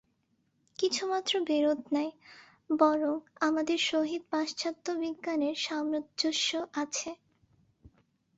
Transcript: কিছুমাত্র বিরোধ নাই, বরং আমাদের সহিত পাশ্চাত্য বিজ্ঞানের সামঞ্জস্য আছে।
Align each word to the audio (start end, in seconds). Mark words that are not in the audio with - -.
কিছুমাত্র 0.79 1.33
বিরোধ 1.47 1.79
নাই, 1.93 2.09
বরং 2.69 3.15
আমাদের 3.41 3.79
সহিত 3.89 4.21
পাশ্চাত্য 4.31 4.85
বিজ্ঞানের 5.01 5.55
সামঞ্জস্য 5.57 6.49
আছে। 6.75 7.09